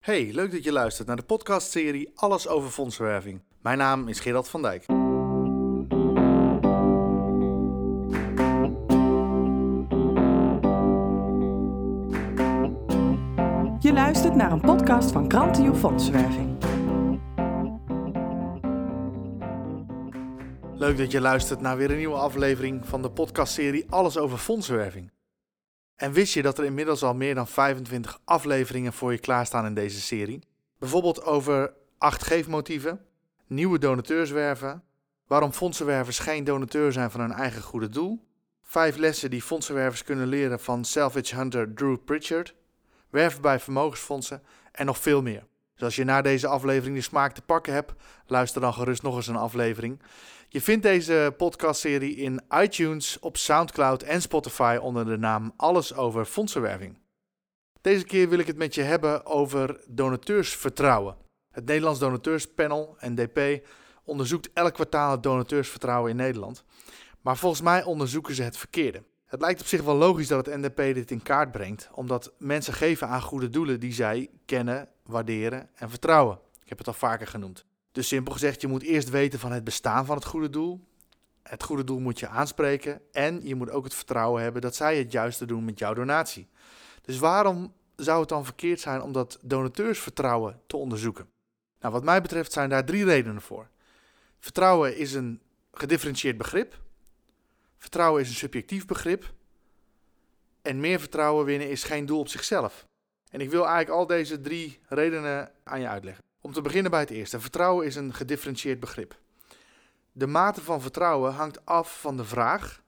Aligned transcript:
Hey, 0.00 0.30
leuk 0.32 0.50
dat 0.52 0.64
je 0.64 0.72
luistert 0.72 1.06
naar 1.06 1.16
de 1.16 1.22
podcastserie 1.22 2.10
Alles 2.14 2.48
over 2.48 2.70
fondsenwerving. 2.70 3.42
Mijn 3.62 3.78
naam 3.78 4.08
is 4.08 4.20
Gerald 4.20 4.48
van 4.48 4.62
Dijk. 4.62 4.86
Je 13.80 13.92
luistert 13.92 14.34
naar 14.34 14.52
een 14.52 14.60
podcast 14.60 15.10
van 15.10 15.28
Krantio 15.28 15.74
Fondsenwerving. 15.74 16.56
Leuk 20.74 20.98
dat 20.98 21.10
je 21.10 21.20
luistert 21.20 21.60
naar 21.60 21.76
weer 21.76 21.90
een 21.90 21.96
nieuwe 21.96 22.16
aflevering 22.16 22.86
van 22.86 23.02
de 23.02 23.10
podcastserie 23.10 23.90
Alles 23.90 24.18
over 24.18 24.38
fondsenwerving. 24.38 25.10
En 26.00 26.12
wist 26.12 26.34
je 26.34 26.42
dat 26.42 26.58
er 26.58 26.64
inmiddels 26.64 27.02
al 27.02 27.14
meer 27.14 27.34
dan 27.34 27.48
25 27.48 28.20
afleveringen 28.24 28.92
voor 28.92 29.12
je 29.12 29.18
klaarstaan 29.18 29.66
in 29.66 29.74
deze 29.74 30.00
serie? 30.00 30.42
Bijvoorbeeld 30.78 31.24
over 31.24 31.72
acht 31.98 32.22
geefmotieven, 32.22 33.00
nieuwe 33.46 33.78
donateurs 33.78 34.30
werven, 34.30 34.82
waarom 35.26 35.52
fondsenwervers 35.52 36.18
geen 36.18 36.44
donateur 36.44 36.92
zijn 36.92 37.10
van 37.10 37.20
hun 37.20 37.32
eigen 37.32 37.62
goede 37.62 37.88
doel, 37.88 38.26
vijf 38.62 38.96
lessen 38.96 39.30
die 39.30 39.42
fondsenwervers 39.42 40.04
kunnen 40.04 40.26
leren 40.26 40.60
van 40.60 40.84
salvage 40.84 41.34
hunter 41.34 41.74
Drew 41.74 41.96
Pritchard, 42.04 42.54
werven 43.10 43.42
bij 43.42 43.60
vermogensfondsen 43.60 44.42
en 44.72 44.86
nog 44.86 44.98
veel 44.98 45.22
meer. 45.22 45.46
Dus 45.80 45.88
als 45.88 45.98
je 45.98 46.04
na 46.04 46.22
deze 46.22 46.46
aflevering 46.46 46.96
de 46.96 47.02
smaak 47.02 47.32
te 47.32 47.42
pakken 47.42 47.72
hebt, 47.72 47.92
luister 48.26 48.60
dan 48.60 48.72
gerust 48.72 49.02
nog 49.02 49.16
eens 49.16 49.26
een 49.26 49.36
aflevering. 49.36 50.02
Je 50.48 50.60
vindt 50.60 50.82
deze 50.82 51.34
podcastserie 51.36 52.16
in 52.16 52.40
iTunes, 52.62 53.18
op 53.18 53.36
SoundCloud 53.36 54.02
en 54.02 54.22
Spotify 54.22 54.78
onder 54.80 55.04
de 55.04 55.16
naam 55.16 55.52
Alles 55.56 55.94
over 55.94 56.24
fondsenwerving. 56.24 56.98
Deze 57.80 58.04
keer 58.04 58.28
wil 58.28 58.38
ik 58.38 58.46
het 58.46 58.56
met 58.56 58.74
je 58.74 58.82
hebben 58.82 59.26
over 59.26 59.80
donateursvertrouwen. 59.88 61.16
Het 61.50 61.66
Nederlands 61.66 62.00
Donateurspanel, 62.00 62.96
NDP, 63.00 63.66
onderzoekt 64.04 64.50
elk 64.52 64.74
kwartaal 64.74 65.10
het 65.10 65.22
donateursvertrouwen 65.22 66.10
in 66.10 66.16
Nederland. 66.16 66.64
Maar 67.20 67.36
volgens 67.36 67.62
mij 67.62 67.84
onderzoeken 67.84 68.34
ze 68.34 68.42
het 68.42 68.56
verkeerde. 68.56 69.02
Het 69.26 69.40
lijkt 69.40 69.60
op 69.60 69.66
zich 69.66 69.82
wel 69.82 69.96
logisch 69.96 70.28
dat 70.28 70.46
het 70.46 70.56
NDP 70.56 70.76
dit 70.76 71.10
in 71.10 71.22
kaart 71.22 71.52
brengt, 71.52 71.88
omdat 71.92 72.32
mensen 72.38 72.74
geven 72.74 73.08
aan 73.08 73.22
goede 73.22 73.48
doelen 73.48 73.80
die 73.80 73.92
zij 73.92 74.30
kennen, 74.44 74.88
waarderen 75.10 75.68
en 75.74 75.90
vertrouwen. 75.90 76.38
Ik 76.62 76.68
heb 76.68 76.78
het 76.78 76.86
al 76.86 76.92
vaker 76.92 77.26
genoemd. 77.26 77.64
Dus 77.92 78.08
simpel 78.08 78.32
gezegd, 78.32 78.60
je 78.60 78.66
moet 78.66 78.82
eerst 78.82 79.10
weten 79.10 79.38
van 79.38 79.52
het 79.52 79.64
bestaan 79.64 80.06
van 80.06 80.16
het 80.16 80.24
goede 80.24 80.50
doel. 80.50 80.80
Het 81.42 81.62
goede 81.62 81.84
doel 81.84 81.98
moet 81.98 82.18
je 82.18 82.28
aanspreken 82.28 83.00
en 83.12 83.46
je 83.46 83.54
moet 83.54 83.70
ook 83.70 83.84
het 83.84 83.94
vertrouwen 83.94 84.42
hebben 84.42 84.62
dat 84.62 84.74
zij 84.74 84.98
het 84.98 85.12
juiste 85.12 85.46
doen 85.46 85.64
met 85.64 85.78
jouw 85.78 85.94
donatie. 85.94 86.48
Dus 87.02 87.18
waarom 87.18 87.72
zou 87.96 88.20
het 88.20 88.28
dan 88.28 88.44
verkeerd 88.44 88.80
zijn 88.80 89.02
om 89.02 89.12
dat 89.12 89.38
donateursvertrouwen 89.42 90.60
te 90.66 90.76
onderzoeken? 90.76 91.28
Nou, 91.80 91.92
wat 91.92 92.04
mij 92.04 92.22
betreft 92.22 92.52
zijn 92.52 92.68
daar 92.68 92.84
drie 92.84 93.04
redenen 93.04 93.42
voor. 93.42 93.68
Vertrouwen 94.38 94.96
is 94.96 95.12
een 95.12 95.40
gedifferentieerd 95.72 96.36
begrip. 96.36 96.78
Vertrouwen 97.78 98.22
is 98.22 98.28
een 98.28 98.34
subjectief 98.34 98.86
begrip. 98.86 99.32
En 100.62 100.80
meer 100.80 100.98
vertrouwen 100.98 101.44
winnen 101.44 101.70
is 101.70 101.84
geen 101.84 102.06
doel 102.06 102.18
op 102.18 102.28
zichzelf. 102.28 102.88
En 103.30 103.40
ik 103.40 103.50
wil 103.50 103.66
eigenlijk 103.66 103.98
al 103.98 104.06
deze 104.06 104.40
drie 104.40 104.80
redenen 104.88 105.52
aan 105.64 105.80
je 105.80 105.88
uitleggen. 105.88 106.24
Om 106.40 106.52
te 106.52 106.60
beginnen 106.60 106.90
bij 106.90 107.00
het 107.00 107.10
eerste. 107.10 107.40
Vertrouwen 107.40 107.86
is 107.86 107.96
een 107.96 108.14
gedifferentieerd 108.14 108.80
begrip. 108.80 109.18
De 110.12 110.26
mate 110.26 110.60
van 110.60 110.80
vertrouwen 110.80 111.32
hangt 111.32 111.66
af 111.66 112.00
van 112.00 112.16
de 112.16 112.24
vraag 112.24 112.82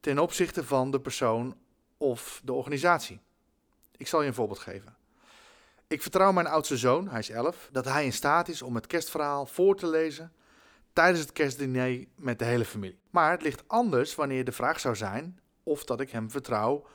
ten 0.00 0.18
opzichte 0.18 0.64
van 0.64 0.90
de 0.90 1.00
persoon 1.00 1.56
of 1.96 2.40
de 2.44 2.52
organisatie. 2.52 3.20
Ik 3.96 4.06
zal 4.06 4.20
je 4.20 4.28
een 4.28 4.34
voorbeeld 4.34 4.58
geven. 4.58 4.96
Ik 5.86 6.02
vertrouw 6.02 6.32
mijn 6.32 6.46
oudste 6.46 6.76
zoon, 6.76 7.08
hij 7.08 7.18
is 7.18 7.30
11, 7.30 7.68
dat 7.72 7.84
hij 7.84 8.04
in 8.04 8.12
staat 8.12 8.48
is 8.48 8.62
om 8.62 8.74
het 8.74 8.86
kerstverhaal 8.86 9.46
voor 9.46 9.76
te 9.76 9.86
lezen 9.86 10.32
tijdens 10.92 11.20
het 11.20 11.32
kerstdiner 11.32 12.04
met 12.14 12.38
de 12.38 12.44
hele 12.44 12.64
familie. 12.64 12.98
Maar 13.10 13.30
het 13.30 13.42
ligt 13.42 13.62
anders 13.66 14.14
wanneer 14.14 14.44
de 14.44 14.52
vraag 14.52 14.80
zou 14.80 14.96
zijn 14.96 15.40
of 15.62 15.84
dat 15.84 16.00
ik 16.00 16.10
hem 16.10 16.30
vertrouw 16.30 16.86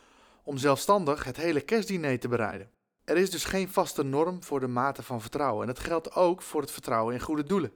om 0.43 0.57
zelfstandig 0.57 1.23
het 1.23 1.37
hele 1.37 1.61
kerstdiner 1.61 2.19
te 2.19 2.27
bereiden. 2.27 2.69
Er 3.03 3.17
is 3.17 3.29
dus 3.31 3.45
geen 3.45 3.69
vaste 3.69 4.03
norm 4.03 4.43
voor 4.43 4.59
de 4.59 4.67
mate 4.67 5.03
van 5.03 5.21
vertrouwen 5.21 5.61
en 5.67 5.73
dat 5.73 5.83
geldt 5.83 6.15
ook 6.15 6.41
voor 6.41 6.61
het 6.61 6.71
vertrouwen 6.71 7.13
in 7.13 7.19
goede 7.19 7.43
doelen. 7.43 7.71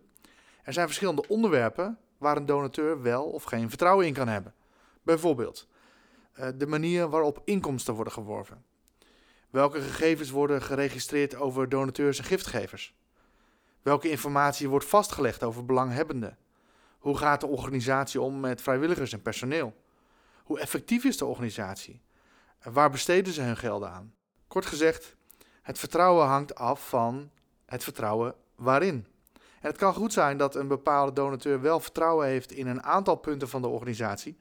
Er 0.64 0.74
zijn 0.74 0.88
verschillende 0.88 1.28
onderwerpen 1.28 1.98
waar 2.18 2.38
een 2.38 2.46
donateur 2.46 3.02
wel 3.02 3.24
of 3.24 3.44
geen 3.44 3.70
vertrouwen 3.70 4.06
in 4.06 4.14
kan 4.14 4.28
hebben. 4.28 4.54
Bijvoorbeeld 5.04 5.68
eh, 6.34 6.50
de 6.56 6.68
manier 6.68 7.10
waarop 7.10 7.42
inkomsten 7.46 7.94
worden 7.94 8.14
geworven. 8.14 8.66
Welke 9.50 9.82
gegevens 9.82 10.30
worden 10.30 10.62
geregistreerd 10.62 11.36
over 11.36 11.70
donateurs 11.70 12.18
en 12.18 12.24
giftgevers? 12.24 12.96
Welke 13.82 14.10
informatie 14.10 14.70
wordt 14.70 14.86
vastgelegd 14.86 15.44
over 15.44 15.66
belanghebbenden? 15.66 16.38
Hoe 17.00 17.18
gaat 17.18 17.42
de 17.42 17.48
organisatie 17.48 18.22
om 18.22 18.40
met 18.40 18.62
vrijwilligers 18.62 19.14
en 19.14 19.22
personeel? 19.22 19.74
Hoe 20.44 20.60
effectief 20.60 21.04
is 21.04 21.18
de 21.18 21.26
organisatie? 21.26 22.02
Waar 22.64 22.90
besteden 22.90 23.34
ze 23.34 23.42
hun 23.42 23.58
gelden 23.58 23.92
aan? 23.92 24.14
Kort 24.48 24.66
gezegd, 24.66 25.16
het 25.62 25.80
vertrouwen 25.80 26.28
hangt 26.28 26.56
af 26.56 26.90
van 26.90 27.32
het 27.66 27.84
vertrouwen 27.84 28.36
waarin. 28.56 29.06
En 29.34 29.70
het 29.70 29.78
kan 29.78 29.94
goed 29.94 30.14
zijn 30.14 30.38
dat 30.38 30.56
een 30.56 30.68
bepaalde 30.68 31.14
donateur 31.14 31.62
wel 31.62 31.80
vertrouwen 31.80 32.28
heeft 32.28 32.52
in 32.52 32.68
een 32.68 32.84
aantal 32.84 33.16
punten 33.16 33.50
van 33.50 33.62
de 33.62 33.68
organisatie, 33.68 34.38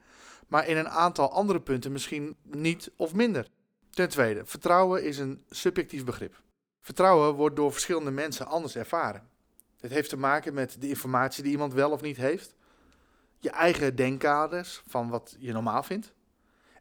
maar 0.47 0.69
in 0.69 0.76
een 0.76 0.88
aantal 0.88 1.32
andere 1.32 1.60
punten 1.60 1.93
misschien 1.93 2.37
niet 2.43 2.91
of 2.97 3.15
minder. 3.15 3.49
Ten 3.91 4.09
tweede, 4.09 4.47
vertrouwen 4.47 5.05
is 5.05 5.19
een 5.19 5.44
subjectief 5.50 6.05
begrip. 6.05 6.43
Vertrouwen 6.81 7.34
wordt 7.34 7.56
door 7.56 7.72
verschillende 7.72 8.10
mensen 8.10 8.47
anders 8.47 8.76
ervaren. 8.76 9.28
Het 9.81 9.91
heeft 9.91 10.09
te 10.09 10.16
maken 10.16 10.55
met 10.55 10.76
de 10.81 10.88
informatie 10.88 11.43
die 11.43 11.53
iemand 11.53 11.75
wel 11.75 11.91
of 11.91 12.00
niet 12.00 12.16
heeft, 12.16 12.55
je 13.38 13.50
eigen 13.50 13.97
denkkaders 13.97 14.82
van 14.87 15.09
wat 15.09 15.37
je 15.38 15.53
normaal 15.53 15.82
vindt, 15.82 16.12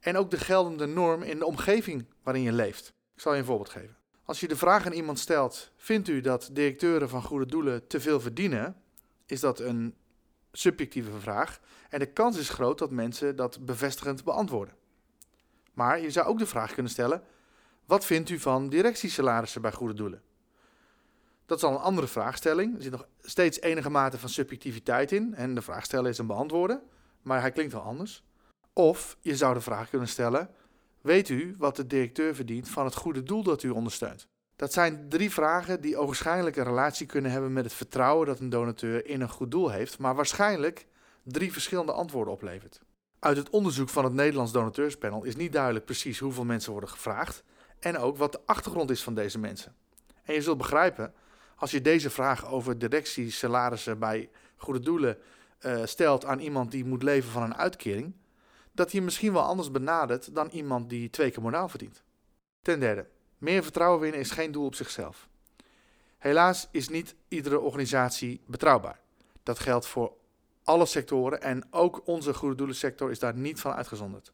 en 0.05 0.17
ook 0.17 0.31
de 0.31 0.37
geldende 0.37 0.85
norm 0.85 1.21
in 1.21 1.39
de 1.39 1.45
omgeving 1.45 2.05
waarin 2.23 2.43
je 2.43 2.51
leeft. 2.51 2.93
Ik 3.15 3.21
zal 3.21 3.33
je 3.33 3.39
een 3.39 3.45
voorbeeld 3.45 3.69
geven. 3.69 3.97
Als 4.23 4.39
je 4.39 4.47
de 4.47 4.55
vraag 4.55 4.85
aan 4.85 4.91
iemand 4.91 5.19
stelt: 5.19 5.71
Vindt 5.75 6.07
u 6.07 6.21
dat 6.21 6.49
directeuren 6.51 7.09
van 7.09 7.23
goede 7.23 7.45
doelen 7.45 7.87
te 7.87 7.99
veel 7.99 8.19
verdienen? 8.19 8.75
Is 9.25 9.39
dat 9.39 9.59
een 9.59 9.95
subjectieve 10.51 11.19
vraag. 11.19 11.59
En 11.89 11.99
de 11.99 12.05
kans 12.05 12.37
is 12.37 12.49
groot 12.49 12.77
dat 12.77 12.91
mensen 12.91 13.35
dat 13.35 13.65
bevestigend 13.65 14.23
beantwoorden. 14.23 14.75
Maar 15.73 15.99
je 15.99 16.11
zou 16.11 16.27
ook 16.27 16.39
de 16.39 16.45
vraag 16.45 16.73
kunnen 16.73 16.91
stellen: 16.91 17.23
Wat 17.85 18.05
vindt 18.05 18.29
u 18.29 18.39
van 18.39 18.69
directiesalarissen 18.69 19.61
bij 19.61 19.71
goede 19.71 19.93
doelen? 19.93 20.21
Dat 21.45 21.57
is 21.57 21.63
al 21.63 21.71
een 21.71 21.77
andere 21.77 22.07
vraagstelling. 22.07 22.75
Er 22.75 22.81
zit 22.81 22.91
nog 22.91 23.07
steeds 23.21 23.61
enige 23.61 23.89
mate 23.89 24.17
van 24.17 24.29
subjectiviteit 24.29 25.11
in. 25.11 25.35
En 25.35 25.55
de 25.55 25.61
vraag 25.61 25.85
stellen 25.85 26.11
is 26.11 26.17
een 26.17 26.27
beantwoorden. 26.27 26.81
Maar 27.21 27.41
hij 27.41 27.51
klinkt 27.51 27.73
wel 27.73 27.81
anders. 27.81 28.24
Of 28.77 29.17
je 29.21 29.35
zou 29.35 29.53
de 29.53 29.61
vraag 29.61 29.89
kunnen 29.89 30.07
stellen: 30.07 30.49
Weet 31.01 31.29
u 31.29 31.55
wat 31.57 31.75
de 31.75 31.87
directeur 31.87 32.35
verdient 32.35 32.69
van 32.69 32.85
het 32.85 32.95
goede 32.95 33.23
doel 33.23 33.43
dat 33.43 33.63
u 33.63 33.69
ondersteunt? 33.69 34.27
Dat 34.55 34.73
zijn 34.73 35.09
drie 35.09 35.31
vragen 35.31 35.81
die 35.81 35.97
ogenschijnlijk 35.97 36.55
een 36.55 36.63
relatie 36.63 37.05
kunnen 37.05 37.31
hebben 37.31 37.53
met 37.53 37.63
het 37.63 37.73
vertrouwen 37.73 38.27
dat 38.27 38.39
een 38.39 38.49
donateur 38.49 39.05
in 39.05 39.21
een 39.21 39.29
goed 39.29 39.51
doel 39.51 39.69
heeft, 39.69 39.99
maar 39.99 40.15
waarschijnlijk 40.15 40.87
drie 41.23 41.51
verschillende 41.51 41.91
antwoorden 41.91 42.33
oplevert. 42.33 42.79
Uit 43.19 43.37
het 43.37 43.49
onderzoek 43.49 43.89
van 43.89 44.03
het 44.03 44.13
Nederlands 44.13 44.51
Donateurspanel 44.51 45.23
is 45.23 45.35
niet 45.35 45.51
duidelijk 45.51 45.85
precies 45.85 46.19
hoeveel 46.19 46.45
mensen 46.45 46.71
worden 46.71 46.89
gevraagd 46.89 47.43
en 47.79 47.97
ook 47.97 48.17
wat 48.17 48.31
de 48.31 48.41
achtergrond 48.45 48.89
is 48.89 49.03
van 49.03 49.15
deze 49.15 49.39
mensen. 49.39 49.75
En 50.23 50.33
je 50.33 50.41
zult 50.41 50.57
begrijpen, 50.57 51.13
als 51.55 51.71
je 51.71 51.81
deze 51.81 52.09
vraag 52.09 52.47
over 52.47 52.77
directiesalarissen 52.77 53.99
bij 53.99 54.29
goede 54.55 54.79
doelen 54.79 55.17
uh, 55.65 55.85
stelt 55.85 56.25
aan 56.25 56.39
iemand 56.39 56.71
die 56.71 56.85
moet 56.85 57.03
leven 57.03 57.31
van 57.31 57.43
een 57.43 57.55
uitkering, 57.55 58.13
dat 58.75 58.91
hij 58.91 59.01
misschien 59.01 59.33
wel 59.33 59.41
anders 59.41 59.71
benadert 59.71 60.35
dan 60.35 60.49
iemand 60.49 60.89
die 60.89 61.09
twee 61.09 61.31
keer 61.31 61.41
modaal 61.41 61.69
verdient. 61.69 62.03
Ten 62.61 62.79
derde, 62.79 63.07
meer 63.37 63.63
vertrouwen 63.63 63.99
winnen 64.01 64.19
is 64.19 64.31
geen 64.31 64.51
doel 64.51 64.65
op 64.65 64.75
zichzelf. 64.75 65.27
Helaas 66.17 66.67
is 66.71 66.89
niet 66.89 67.15
iedere 67.27 67.59
organisatie 67.59 68.41
betrouwbaar. 68.45 68.99
Dat 69.43 69.59
geldt 69.59 69.87
voor 69.87 70.13
alle 70.63 70.85
sectoren 70.85 71.41
en 71.41 71.67
ook 71.71 72.07
onze 72.07 72.33
goede 72.33 72.55
doelensector 72.55 73.11
is 73.11 73.19
daar 73.19 73.35
niet 73.35 73.59
van 73.59 73.73
uitgezonderd. 73.73 74.33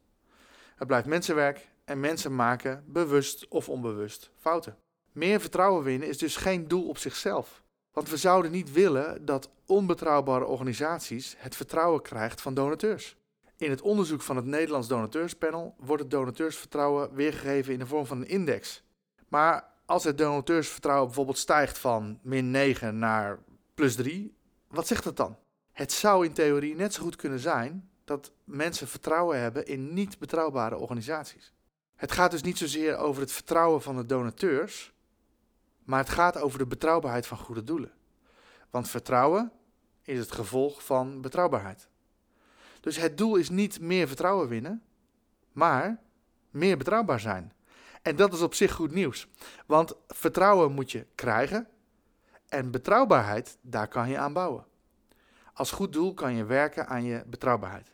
Het 0.76 0.86
blijft 0.86 1.06
mensenwerk 1.06 1.68
en 1.84 2.00
mensen 2.00 2.34
maken 2.34 2.84
bewust 2.86 3.48
of 3.48 3.68
onbewust 3.68 4.30
fouten. 4.36 4.76
Meer 5.12 5.40
vertrouwen 5.40 5.84
winnen 5.84 6.08
is 6.08 6.18
dus 6.18 6.36
geen 6.36 6.68
doel 6.68 6.88
op 6.88 6.98
zichzelf. 6.98 7.62
Want 7.92 8.08
we 8.08 8.16
zouden 8.16 8.50
niet 8.50 8.72
willen 8.72 9.24
dat 9.24 9.50
onbetrouwbare 9.66 10.44
organisaties 10.44 11.34
het 11.38 11.56
vertrouwen 11.56 12.02
krijgen 12.02 12.38
van 12.38 12.54
donateurs. 12.54 13.16
In 13.62 13.70
het 13.70 13.80
onderzoek 13.80 14.22
van 14.22 14.36
het 14.36 14.44
Nederlands 14.44 14.88
Donateurspanel 14.88 15.74
wordt 15.78 16.02
het 16.02 16.10
donateursvertrouwen 16.10 17.14
weergegeven 17.14 17.72
in 17.72 17.78
de 17.78 17.86
vorm 17.86 18.06
van 18.06 18.20
een 18.20 18.28
index. 18.28 18.82
Maar 19.28 19.68
als 19.86 20.04
het 20.04 20.18
donateursvertrouwen 20.18 21.06
bijvoorbeeld 21.06 21.38
stijgt 21.38 21.78
van 21.78 22.18
min 22.22 22.50
9 22.50 22.98
naar 22.98 23.38
plus 23.74 23.94
3, 23.94 24.36
wat 24.68 24.86
zegt 24.86 25.04
dat 25.04 25.16
dan? 25.16 25.36
Het 25.72 25.92
zou 25.92 26.24
in 26.24 26.32
theorie 26.32 26.74
net 26.74 26.94
zo 26.94 27.02
goed 27.02 27.16
kunnen 27.16 27.38
zijn 27.38 27.90
dat 28.04 28.32
mensen 28.44 28.88
vertrouwen 28.88 29.40
hebben 29.40 29.66
in 29.66 29.94
niet 29.94 30.18
betrouwbare 30.18 30.76
organisaties. 30.76 31.52
Het 31.94 32.12
gaat 32.12 32.30
dus 32.30 32.42
niet 32.42 32.58
zozeer 32.58 32.96
over 32.96 33.22
het 33.22 33.32
vertrouwen 33.32 33.82
van 33.82 33.96
de 33.96 34.06
donateurs, 34.06 34.92
maar 35.84 35.98
het 35.98 36.10
gaat 36.10 36.38
over 36.38 36.58
de 36.58 36.66
betrouwbaarheid 36.66 37.26
van 37.26 37.38
goede 37.38 37.64
doelen. 37.64 37.92
Want 38.70 38.88
vertrouwen 38.88 39.52
is 40.02 40.18
het 40.18 40.32
gevolg 40.32 40.84
van 40.84 41.20
betrouwbaarheid. 41.20 41.90
Dus 42.82 42.96
het 42.96 43.18
doel 43.18 43.36
is 43.36 43.48
niet 43.48 43.80
meer 43.80 44.06
vertrouwen 44.06 44.48
winnen, 44.48 44.82
maar 45.52 46.00
meer 46.50 46.76
betrouwbaar 46.76 47.20
zijn. 47.20 47.52
En 48.02 48.16
dat 48.16 48.32
is 48.32 48.40
op 48.40 48.54
zich 48.54 48.72
goed 48.72 48.90
nieuws. 48.92 49.28
Want 49.66 49.94
vertrouwen 50.08 50.72
moet 50.72 50.92
je 50.92 51.06
krijgen 51.14 51.68
en 52.48 52.70
betrouwbaarheid, 52.70 53.58
daar 53.60 53.88
kan 53.88 54.08
je 54.08 54.18
aan 54.18 54.32
bouwen. 54.32 54.66
Als 55.52 55.70
goed 55.70 55.92
doel 55.92 56.14
kan 56.14 56.34
je 56.34 56.44
werken 56.44 56.86
aan 56.86 57.04
je 57.04 57.22
betrouwbaarheid. 57.26 57.92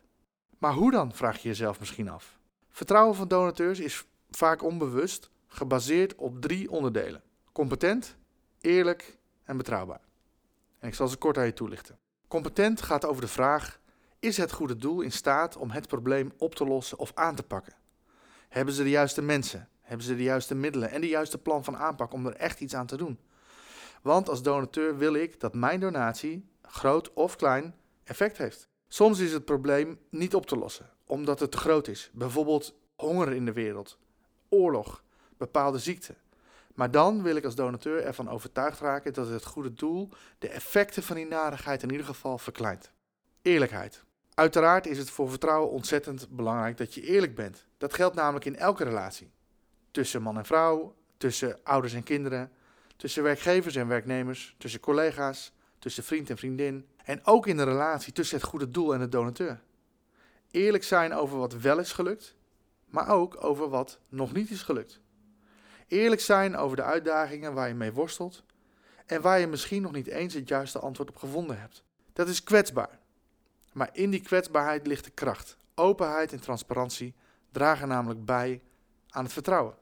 Maar 0.58 0.73
hoe 0.73 0.90
dan, 0.90 1.12
vraag 1.12 1.38
je 1.38 1.49
jezelf 1.49 1.81
misschien 1.81 2.08
af. 2.08 2.38
Vertrouwen 2.70 3.14
van 3.14 3.29
donateurs 3.29 3.79
is 3.81 4.05
vaak 4.31 4.62
onbewust 4.62 5.31
gebaseerd 5.46 6.14
op 6.14 6.40
drie 6.40 6.70
onderdelen: 6.70 7.23
competent, 7.52 8.17
eerlijk 8.61 9.19
en 9.44 9.56
betrouwbaar. 9.56 10.00
En 10.79 10.88
ik 10.88 10.94
zal 10.94 11.08
ze 11.08 11.17
kort 11.17 11.38
aan 11.38 11.44
je 11.44 11.52
toelichten. 11.52 11.99
Competent 12.29 12.82
gaat 12.82 13.05
over 13.05 13.20
de 13.20 13.29
vraag: 13.29 13.81
is 14.20 14.37
het 14.37 14.53
goede 14.53 14.76
doel 14.76 15.00
in 15.00 15.12
staat 15.12 15.56
om 15.56 15.70
het 15.70 15.88
probleem 15.88 16.32
op 16.38 16.55
te 16.55 16.65
lossen 16.65 16.99
of 16.99 17.12
aan 17.15 17.35
te 17.35 17.43
pakken? 17.43 17.75
Hebben 18.49 18.75
ze 18.75 18.82
de 18.82 18.91
juiste 18.91 19.23
mensen? 19.23 19.69
Hebben 19.81 20.06
ze 20.06 20.17
de 20.17 20.23
juiste 20.23 20.55
middelen 20.55 20.91
en 20.91 21.00
de 21.00 21.09
juiste 21.09 21.38
plan 21.38 21.65
van 21.65 21.76
aanpak 21.76 22.12
om 22.12 22.26
er 22.26 22.35
echt 22.35 22.61
iets 22.61 22.75
aan 22.75 22.87
te 22.87 22.97
doen? 22.97 23.19
Want 24.03 24.29
als 24.29 24.43
donateur 24.43 24.97
wil 24.97 25.15
ik 25.15 25.41
dat 25.41 25.55
mijn 25.55 25.81
donatie, 25.81 26.49
groot 26.62 27.12
of 27.12 27.37
klein, 27.37 27.75
effect 28.05 28.38
heeft. 28.38 28.69
Soms 28.88 29.19
is 29.19 29.32
het 29.32 29.44
probleem 29.44 29.99
niet 30.11 30.35
op 30.35 30.47
te 30.47 30.56
lossen, 30.56 30.91
omdat 31.06 31.41
het 31.41 31.50
te 31.50 31.59
groot 31.59 31.88
is. 31.88 32.11
Bijvoorbeeld 32.12 32.75
honger 32.97 33.32
in 33.32 33.44
de 33.44 33.53
wereld, 33.53 33.99
oorlog, 34.49 35.03
bepaalde 35.37 35.79
ziekte. 35.79 36.14
Maar 36.75 36.91
dan 36.91 37.23
wil 37.23 37.37
ik 37.37 37.44
als 37.44 37.55
donateur 37.55 38.05
ervan 38.05 38.29
overtuigd 38.29 38.81
raken 38.81 39.12
dat 39.12 39.29
het 39.29 39.44
goede 39.44 39.73
doel 39.73 40.09
de 40.38 40.49
effecten 40.49 41.03
van 41.03 41.17
die 41.17 41.26
narigheid 41.26 41.82
in 41.82 41.91
ieder 41.91 42.06
geval 42.06 42.38
verkleint. 42.38 42.93
Eerlijkheid. 43.43 44.06
Uiteraard 44.38 44.87
is 44.87 44.99
het 44.99 45.11
voor 45.11 45.31
vertrouwen 45.31 45.70
ontzettend 45.70 46.29
belangrijk 46.29 46.76
dat 46.76 46.94
je 46.94 47.02
eerlijk 47.02 47.35
bent. 47.35 47.67
Dat 47.79 47.94
geldt 47.94 48.14
namelijk 48.14 48.44
in 48.44 48.56
elke 48.56 48.85
relatie. 48.85 49.31
Tussen 49.90 50.23
man 50.23 50.38
en 50.38 50.44
vrouw, 50.44 50.94
tussen 51.17 51.58
ouders 51.62 51.94
en 51.94 52.02
kinderen, 52.02 52.52
tussen 52.96 53.23
werkgevers 53.23 53.76
en 53.76 53.88
werknemers, 53.88 54.55
tussen 54.58 54.81
collega's, 54.81 55.52
tussen 55.79 56.05
vriend 56.05 56.31
en 56.31 56.37
vriendin 56.37 56.87
en 57.05 57.25
ook 57.25 57.46
in 57.46 57.56
de 57.56 57.62
relatie 57.62 58.12
tussen 58.12 58.37
het 58.37 58.46
goede 58.46 58.70
doel 58.70 58.94
en 58.94 59.00
de 59.00 59.08
donateur. 59.08 59.61
Eerlijk 60.50 60.85
zijn 60.85 61.14
over 61.14 61.38
wat 61.38 61.55
wel 61.55 61.79
is 61.79 61.93
gelukt, 61.93 62.35
maar 62.87 63.08
ook 63.08 63.44
over 63.44 63.69
wat 63.69 63.99
nog 64.08 64.32
niet 64.32 64.50
is 64.50 64.62
gelukt. 64.62 65.00
Eerlijk 65.87 66.20
zijn 66.20 66.56
over 66.56 66.76
de 66.76 66.82
uitdagingen 66.82 67.55
waar 67.55 67.69
je 67.69 67.75
mee 67.75 67.93
worstelt 67.93 68.43
en 69.06 69.20
waar 69.20 69.38
je 69.38 69.46
misschien 69.46 69.82
nog 69.82 69.93
niet 69.93 70.06
eens 70.06 70.35
het 70.35 70.49
juiste 70.49 70.79
antwoord 70.79 71.08
op 71.08 71.17
gevonden 71.17 71.61
hebt. 71.61 71.82
Dat 72.12 72.29
is 72.29 72.43
kwetsbaar. 72.43 72.98
Maar 73.73 73.91
in 73.93 74.11
die 74.11 74.23
kwetsbaarheid 74.23 74.87
ligt 74.87 75.05
de 75.05 75.11
kracht. 75.11 75.56
Openheid 75.75 76.32
en 76.32 76.41
transparantie 76.41 77.15
dragen 77.53 77.88
namelijk 77.88 78.25
bij 78.25 78.62
aan 79.09 79.25
het 79.25 79.32
vertrouwen. 79.32 79.75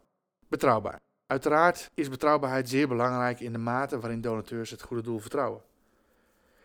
Betrouwbaar. 0.49 1.01
Uiteraard 1.27 1.91
is 1.95 2.09
betrouwbaarheid 2.09 2.69
zeer 2.69 2.89
belangrijk 2.89 3.41
in 3.41 3.53
de 3.53 3.59
mate 3.59 4.01
waarin 4.01 4.21
donateurs 4.21 4.71
het 4.71 4.83
goede 4.83 5.03
doel 5.03 5.19
vertrouwen. 5.19 5.63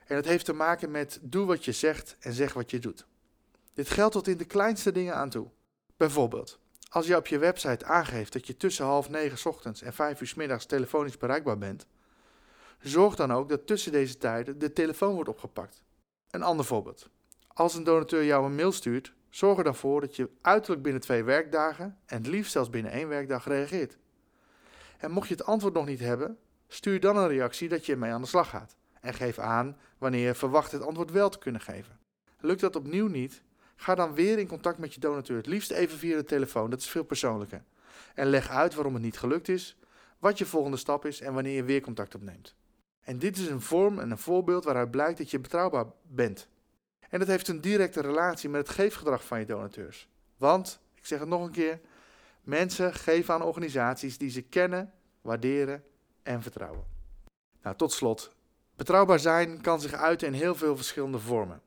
En 0.06 0.16
dat 0.16 0.26
heeft 0.26 0.46
te 0.46 0.54
maken 0.54 0.92
met 0.92 1.20
doe 1.22 1.46
wat 1.46 1.66
je 1.66 1.72
zegt 1.72 2.16
en 2.20 2.34
zeg 2.34 2.54
wat 2.54 2.72
je 2.72 2.80
doet. 2.80 3.06
Dit 3.74 3.90
geldt 3.90 4.14
tot 4.14 4.28
in 4.28 4.38
de 4.38 4.46
kleinste 4.46 4.92
dingen 4.92 5.16
aan 5.16 5.30
toe. 5.30 5.48
Bijvoorbeeld, 5.98 6.60
als 6.90 7.08
je 7.08 7.16
op 7.16 7.28
je 7.28 7.38
website 7.38 7.86
aangeeft 7.86 8.34
dat 8.34 8.48
je 8.48 8.58
tussen 8.58 8.86
half 8.86 9.10
negen 9.10 9.50
ochtends 9.50 9.82
en 9.82 9.94
vijf 9.94 10.22
uur 10.22 10.28
s 10.28 10.34
middags 10.34 10.66
telefonisch 10.66 11.18
bereikbaar 11.18 11.58
bent, 11.58 11.86
zorg 12.80 13.16
dan 13.16 13.32
ook 13.34 13.50
dat 13.50 13.68
tussen 13.68 13.92
deze 13.92 14.18
tijden 14.18 14.60
de 14.60 14.74
telefoon 14.74 15.14
wordt 15.14 15.30
opgepakt. 15.30 15.84
Een 16.32 16.44
ander 16.44 16.66
voorbeeld. 16.66 17.10
Als 17.48 17.76
een 17.76 17.84
donateur 17.84 18.26
jou 18.26 18.46
een 18.46 18.56
mail 18.56 18.72
stuurt, 18.72 19.14
zorg 19.30 19.58
er 19.58 19.64
dan 19.64 19.76
voor 19.76 20.02
dat 20.02 20.16
je 20.16 20.30
uiterlijk 20.42 20.82
binnen 20.82 21.02
twee 21.02 21.24
werkdagen 21.24 21.98
en 22.06 22.18
het 22.18 22.28
liefst 22.28 22.52
zelfs 22.52 22.70
binnen 22.70 22.92
één 22.92 23.08
werkdag 23.08 23.46
reageert. 23.46 23.98
En 24.98 25.12
mocht 25.12 25.28
je 25.28 25.34
het 25.34 25.46
antwoord 25.46 25.74
nog 25.74 25.86
niet 25.86 26.00
hebben, 26.00 26.38
stuur 26.68 27.00
dan 27.00 27.18
een 27.18 27.28
reactie 27.28 27.70
dat 27.70 27.86
je 27.86 27.92
ermee 27.92 28.12
aan 28.12 28.22
de 28.22 28.28
slag 28.28 28.50
gaat. 28.50 28.76
En 29.02 29.14
geef 29.14 29.40
aan 29.40 29.78
wanneer 29.98 30.26
je 30.26 30.36
verwacht 30.36 30.72
het 30.72 30.82
antwoord 30.82 31.12
wel 31.12 31.30
te 31.30 31.40
kunnen 31.40 31.62
geven. 31.62 32.00
Lukt 32.40 32.62
dat 32.62 32.76
opnieuw 32.76 33.08
niet, 33.08 33.42
ga 33.76 33.96
dan 33.96 34.14
weer 34.14 34.40
in 34.40 34.48
contact 34.48 34.78
met 34.78 34.94
je 34.94 35.00
donateur. 35.00 35.38
Het 35.38 35.46
liefst 35.46 35.72
even 35.72 35.98
via 35.98 36.16
de 36.16 36.24
telefoon, 36.24 36.70
dat 36.70 36.80
is 36.80 36.90
veel 36.90 37.04
persoonlijker. 37.04 37.64
En 38.16 38.28
leg 38.28 38.50
uit 38.50 38.74
waarom 38.74 38.94
het 38.94 39.04
niet 39.04 39.18
gelukt 39.18 39.48
is, 39.48 39.78
wat 40.20 40.38
je 40.38 40.46
volgende 40.46 40.78
stap 40.78 41.06
is 41.06 41.22
en 41.22 41.34
wanneer 41.34 41.56
je 41.56 41.64
weer 41.64 41.82
contact 41.82 42.16
opneemt. 42.16 42.56
En 43.02 43.20
dit 43.20 43.38
is 43.38 43.48
een 43.48 43.62
vorm 43.62 44.00
en 44.00 44.12
een 44.12 44.18
voorbeeld 44.18 44.64
waaruit 44.64 44.92
blijkt 44.92 45.18
dat 45.18 45.32
je 45.32 45.40
betrouwbaar 45.40 45.86
bent. 46.02 46.48
En 47.10 47.20
dat 47.20 47.28
heeft 47.28 47.48
een 47.48 47.62
directe 47.62 48.02
relatie 48.02 48.50
met 48.50 48.68
het 48.68 48.76
geefgedrag 48.76 49.26
van 49.26 49.40
je 49.40 49.46
donateurs. 49.46 50.10
Want, 50.38 50.80
ik 50.96 51.06
zeg 51.06 51.20
het 51.20 51.28
nog 51.28 51.46
een 51.46 51.52
keer, 51.52 51.80
mensen 52.44 52.94
geven 52.94 53.34
aan 53.34 53.42
organisaties 53.42 54.18
die 54.18 54.30
ze 54.30 54.42
kennen, 54.42 54.94
waarderen 55.22 55.84
en 56.24 56.42
vertrouwen. 56.42 56.84
Nou, 57.62 57.76
tot 57.76 57.92
slot. 57.92 58.36
Betrouwbaar 58.76 59.20
zijn 59.20 59.62
kan 59.62 59.82
zich 59.82 59.94
uiten 59.94 60.28
in 60.28 60.34
heel 60.34 60.56
veel 60.56 60.76
verschillende 60.76 61.20
vormen. 61.20 61.62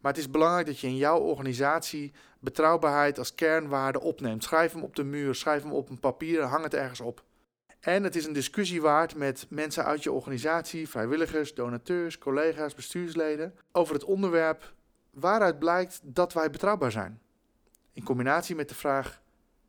Maar 0.00 0.12
het 0.12 0.20
is 0.20 0.30
belangrijk 0.30 0.66
dat 0.66 0.80
je 0.80 0.86
in 0.86 0.96
jouw 0.96 1.18
organisatie 1.18 2.12
betrouwbaarheid 2.38 3.18
als 3.18 3.34
kernwaarde 3.34 4.00
opneemt. 4.00 4.44
Schrijf 4.44 4.72
hem 4.72 4.82
op 4.82 4.96
de 4.96 5.04
muur, 5.04 5.34
schrijf 5.34 5.62
hem 5.62 5.72
op 5.72 5.88
een 5.88 6.00
papier 6.00 6.42
hang 6.42 6.62
het 6.64 6.74
ergens 6.74 7.00
op. 7.00 7.24
En 7.80 8.04
het 8.04 8.16
is 8.16 8.26
een 8.26 8.32
discussie 8.32 8.80
waard 8.80 9.14
met 9.14 9.46
mensen 9.48 9.84
uit 9.84 10.02
je 10.02 10.12
organisatie, 10.12 10.88
vrijwilligers, 10.88 11.54
donateurs, 11.54 12.18
collega's, 12.18 12.74
bestuursleden, 12.74 13.54
over 13.72 13.94
het 13.94 14.04
onderwerp 14.04 14.74
waaruit 15.10 15.58
blijkt 15.58 16.00
dat 16.02 16.32
wij 16.32 16.50
betrouwbaar 16.50 16.92
zijn. 16.92 17.20
In 17.92 18.02
combinatie 18.02 18.54
met 18.54 18.68
de 18.68 18.74
vraag: 18.74 19.22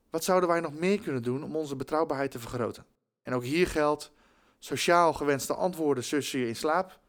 wat 0.10 0.24
zouden 0.24 0.50
wij 0.50 0.60
nog 0.60 0.74
meer 0.74 1.00
kunnen 1.00 1.24
doen 1.24 1.44
om 1.44 1.56
onze 1.56 1.76
betrouwbaarheid 1.76 2.32
te 2.32 2.40
vergroten? 2.40 2.86
En 3.24 3.34
ook 3.34 3.44
hier 3.44 3.68
geldt: 3.68 4.12
sociaal 4.60 5.14
gewenste 5.14 5.54
antwoorden 5.54 6.04
sussen 6.04 6.40
je 6.40 6.48
in 6.48 6.56
slaap, 6.56 7.00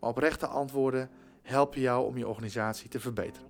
maar 0.00 0.10
oprechte 0.10 0.46
antwoorden 0.46 1.10
helpen 1.42 1.80
jou 1.80 2.06
om 2.06 2.16
je 2.16 2.28
organisatie 2.28 2.88
te 2.88 3.00
verbeteren. 3.00 3.48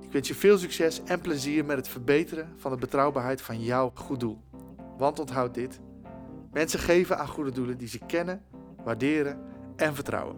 Ik 0.00 0.12
wens 0.12 0.28
je 0.28 0.34
veel 0.34 0.58
succes 0.58 1.02
en 1.02 1.20
plezier 1.20 1.64
met 1.64 1.76
het 1.76 1.88
verbeteren 1.88 2.54
van 2.56 2.70
de 2.70 2.76
betrouwbaarheid 2.76 3.42
van 3.42 3.62
jouw 3.62 3.92
goed 3.94 4.20
doel. 4.20 4.40
Want 4.96 5.18
onthoud 5.18 5.54
dit: 5.54 5.80
mensen 6.56 6.80
geven 6.80 7.18
aan 7.18 7.28
goede 7.28 7.50
doelen 7.50 7.78
die 7.78 7.88
ze 7.88 7.98
kennen, 8.06 8.42
waarderen 8.84 9.38
en 9.76 9.94
vertrouwen. 9.94 10.36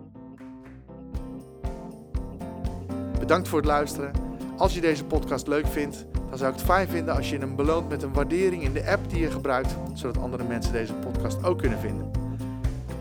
Bedankt 3.19 3.49
voor 3.49 3.59
het 3.59 3.66
luisteren. 3.66 4.12
Als 4.57 4.75
je 4.75 4.81
deze 4.81 5.04
podcast 5.04 5.47
leuk 5.47 5.66
vindt, 5.66 6.07
dan 6.28 6.38
zou 6.38 6.50
ik 6.50 6.57
het 6.59 6.66
fijn 6.66 6.88
vinden 6.88 7.14
als 7.14 7.31
je 7.31 7.38
hem 7.38 7.57
beloont 7.57 7.88
met 7.88 8.02
een 8.02 8.12
waardering 8.12 8.62
in 8.62 8.73
de 8.73 8.90
app 8.90 9.11
die 9.11 9.21
je 9.21 9.31
gebruikt, 9.31 9.76
zodat 9.95 10.23
andere 10.23 10.45
mensen 10.45 10.73
deze 10.73 10.95
podcast 10.95 11.45
ook 11.45 11.59
kunnen 11.59 11.78
vinden. 11.78 12.11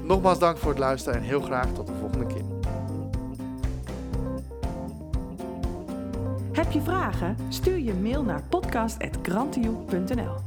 Nogmaals 0.03 0.39
dank 0.39 0.57
voor 0.57 0.69
het 0.69 0.79
luisteren 0.79 1.19
en 1.19 1.25
heel 1.25 1.41
graag 1.41 1.73
tot 1.73 1.87
de 1.87 1.93
volgende 1.99 2.25
keer. 2.25 2.45
Heb 6.51 6.71
je 6.71 6.81
vragen? 6.81 7.37
Stuur 7.49 7.79
je 7.79 7.93
mail 7.93 8.23
naar 8.23 8.43
podcast.grantioe.nl 8.49 10.46